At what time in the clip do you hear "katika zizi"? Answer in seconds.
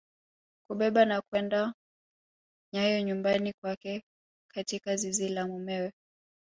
4.53-5.29